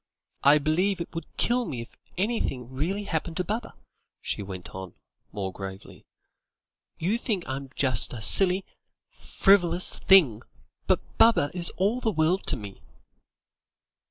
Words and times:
"I 0.41 0.57
believe 0.57 0.99
it 0.99 1.13
would 1.13 1.27
kill 1.37 1.63
me 1.63 1.81
if 1.81 1.95
anything 2.17 2.73
really 2.73 3.03
happened 3.03 3.37
to 3.37 3.43
Baba," 3.43 3.75
she 4.19 4.41
went 4.41 4.73
on, 4.73 4.95
more 5.31 5.53
gravely; 5.53 6.07
"you 6.97 7.19
think 7.19 7.47
I'm 7.47 7.69
just 7.75 8.11
a 8.11 8.19
silly, 8.19 8.65
frivolous 9.11 9.99
thing, 9.99 10.41
but 10.87 11.01
Baba 11.19 11.51
is 11.53 11.69
all 11.77 12.01
the 12.01 12.09
world 12.11 12.47
to 12.47 12.57
me." 12.57 12.81